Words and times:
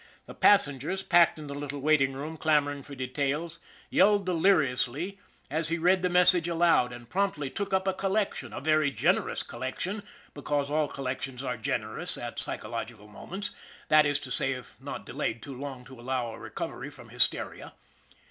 The 0.25 0.33
passengers, 0.33 1.03
packed 1.03 1.37
in 1.37 1.45
the 1.45 1.53
little 1.53 1.79
waiting 1.79 2.13
room 2.13 2.35
clamoring 2.35 2.81
for 2.81 2.95
details, 2.95 3.59
yelled 3.91 4.25
deliri 4.25 4.69
SHANLEY'S 4.75 4.87
LUCK 4.87 4.93
121 4.93 5.11
ously 5.11 5.19
as 5.55 5.69
he 5.69 5.77
read 5.77 6.01
the 6.01 6.09
message 6.09 6.47
aloud 6.47 6.91
and 6.91 7.07
promptly 7.07 7.51
took 7.51 7.71
up 7.71 7.87
a 7.87 7.93
collection, 7.93 8.51
a 8.51 8.59
very 8.61 8.89
generous 8.89 9.43
collection, 9.43 10.01
because 10.33 10.71
all 10.71 10.87
collections 10.87 11.43
are 11.43 11.55
generous 11.55 12.17
at 12.17 12.39
psychological 12.39 13.07
moments 13.07 13.51
that 13.89 14.07
is 14.07 14.17
to 14.21 14.31
say, 14.31 14.53
if 14.53 14.75
not 14.79 15.05
delayed 15.05 15.39
too 15.43 15.55
long 15.55 15.85
to 15.85 15.99
allow 15.99 16.33
a 16.33 16.39
re 16.39 16.49
covery 16.49 16.91
from 16.91 17.09
hysteria. 17.09 17.73